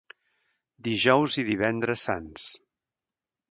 [0.87, 2.51] Dijous i divendres sants.